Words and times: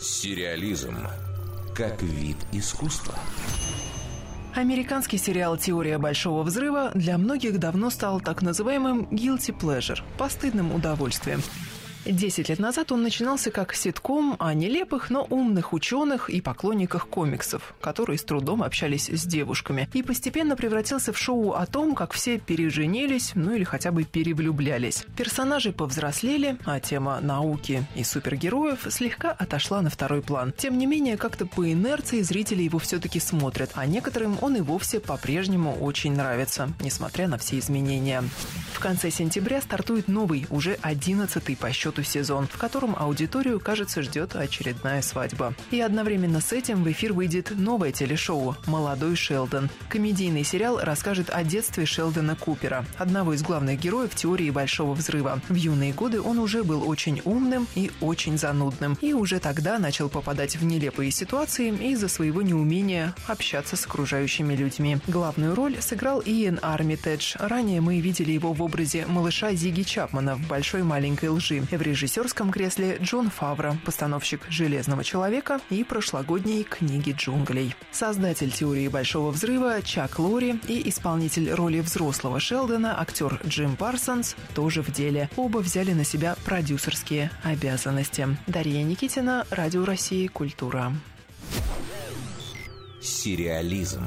Сериализм 0.00 0.96
как 1.76 2.00
вид 2.00 2.38
искусства. 2.52 3.12
Американский 4.54 5.18
сериал 5.18 5.58
«Теория 5.58 5.98
большого 5.98 6.42
взрыва» 6.42 6.90
для 6.94 7.18
многих 7.18 7.58
давно 7.58 7.90
стал 7.90 8.18
так 8.18 8.40
называемым 8.40 9.08
«guilty 9.10 9.54
pleasure»– 9.54 10.00
постыдным 10.18 10.74
удовольствием. 10.74 11.42
Десять 12.06 12.48
лет 12.48 12.58
назад 12.58 12.92
он 12.92 13.02
начинался 13.02 13.50
как 13.50 13.74
ситком 13.74 14.34
о 14.38 14.54
нелепых, 14.54 15.10
но 15.10 15.26
умных 15.28 15.74
ученых 15.74 16.30
и 16.30 16.40
поклонниках 16.40 17.06
комиксов, 17.06 17.74
которые 17.78 18.16
с 18.18 18.24
трудом 18.24 18.62
общались 18.62 19.10
с 19.10 19.26
девушками, 19.26 19.86
и 19.92 20.02
постепенно 20.02 20.56
превратился 20.56 21.12
в 21.12 21.18
шоу 21.18 21.52
о 21.52 21.66
том, 21.66 21.94
как 21.94 22.12
все 22.12 22.38
переженились, 22.38 23.32
ну 23.34 23.54
или 23.54 23.64
хотя 23.64 23.92
бы 23.92 24.04
перевлюблялись. 24.04 25.04
Персонажи 25.14 25.72
повзрослели, 25.72 26.56
а 26.64 26.80
тема 26.80 27.20
науки 27.20 27.86
и 27.94 28.02
супергероев 28.02 28.86
слегка 28.88 29.32
отошла 29.32 29.82
на 29.82 29.90
второй 29.90 30.22
план. 30.22 30.54
Тем 30.56 30.78
не 30.78 30.86
менее, 30.86 31.18
как-то 31.18 31.44
по 31.44 31.70
инерции 31.70 32.22
зрители 32.22 32.62
его 32.62 32.78
все-таки 32.78 33.20
смотрят, 33.20 33.72
а 33.74 33.84
некоторым 33.84 34.38
он 34.40 34.56
и 34.56 34.62
вовсе 34.62 35.00
по-прежнему 35.00 35.74
очень 35.74 36.14
нравится, 36.14 36.72
несмотря 36.80 37.28
на 37.28 37.36
все 37.36 37.58
изменения. 37.58 38.24
В 38.72 38.80
конце 38.80 39.10
сентября 39.10 39.60
стартует 39.60 40.08
новый, 40.08 40.46
уже 40.48 40.78
одиннадцатый 40.80 41.56
по 41.56 41.70
счету 41.70 41.89
счету 41.90 42.02
сезон, 42.02 42.46
в 42.46 42.56
котором 42.56 42.94
аудиторию, 42.96 43.60
кажется, 43.60 44.02
ждет 44.02 44.36
очередная 44.36 45.02
свадьба. 45.02 45.54
И 45.70 45.80
одновременно 45.80 46.40
с 46.40 46.52
этим 46.52 46.84
в 46.84 46.90
эфир 46.90 47.12
выйдет 47.12 47.52
новое 47.56 47.92
телешоу 47.92 48.56
«Молодой 48.66 49.16
Шелдон». 49.16 49.68
Комедийный 49.88 50.44
сериал 50.44 50.78
расскажет 50.80 51.30
о 51.30 51.42
детстве 51.42 51.86
Шелдона 51.86 52.36
Купера, 52.36 52.84
одного 52.96 53.34
из 53.34 53.42
главных 53.42 53.80
героев 53.80 54.14
теории 54.14 54.50
Большого 54.50 54.94
Взрыва. 54.94 55.40
В 55.48 55.54
юные 55.54 55.92
годы 55.92 56.20
он 56.20 56.38
уже 56.38 56.62
был 56.62 56.88
очень 56.88 57.20
умным 57.24 57.66
и 57.74 57.90
очень 58.00 58.38
занудным, 58.38 58.96
и 59.00 59.12
уже 59.12 59.40
тогда 59.40 59.78
начал 59.78 60.08
попадать 60.08 60.56
в 60.56 60.64
нелепые 60.64 61.10
ситуации 61.10 61.70
из-за 61.92 62.08
своего 62.08 62.42
неумения 62.42 63.14
общаться 63.26 63.76
с 63.76 63.84
окружающими 63.86 64.54
людьми. 64.54 64.98
Главную 65.08 65.54
роль 65.54 65.76
сыграл 65.80 66.22
Иэн 66.24 66.58
Армитедж. 66.62 67.36
Ранее 67.38 67.80
мы 67.80 68.00
видели 68.00 68.32
его 68.32 68.52
в 68.52 68.62
образе 68.62 69.06
малыша 69.06 69.54
Зиги 69.54 69.82
Чапмана 69.82 70.36
в 70.36 70.46
«Большой 70.46 70.82
маленькой 70.82 71.30
лжи». 71.30 71.62
В 71.80 71.82
режиссерском 71.82 72.50
кресле 72.50 72.98
Джон 73.00 73.30
Фавро, 73.30 73.74
постановщик 73.86 74.42
«Железного 74.50 75.02
человека» 75.02 75.62
и 75.70 75.82
прошлогодней 75.82 76.62
«Книги 76.62 77.12
джунглей». 77.16 77.74
Создатель 77.90 78.50
теории 78.50 78.86
Большого 78.88 79.30
взрыва 79.30 79.80
Чак 79.80 80.18
Лори 80.18 80.60
и 80.68 80.86
исполнитель 80.90 81.50
роли 81.50 81.80
взрослого 81.80 82.38
Шелдона, 82.38 83.00
актер 83.00 83.40
Джим 83.46 83.76
Парсонс, 83.76 84.36
тоже 84.54 84.82
в 84.82 84.92
деле. 84.92 85.30
Оба 85.36 85.60
взяли 85.60 85.94
на 85.94 86.04
себя 86.04 86.36
продюсерские 86.44 87.30
обязанности. 87.44 88.28
Дарья 88.46 88.82
Никитина, 88.82 89.46
Радио 89.48 89.86
России, 89.86 90.26
Культура. 90.26 90.92
Сериализм. 93.00 94.04